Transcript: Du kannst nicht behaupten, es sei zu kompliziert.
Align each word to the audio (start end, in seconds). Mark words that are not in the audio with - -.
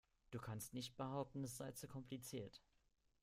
Du 0.31 0.39
kannst 0.39 0.73
nicht 0.73 0.95
behaupten, 0.97 1.43
es 1.43 1.57
sei 1.57 1.73
zu 1.73 1.87
kompliziert. 1.87 2.63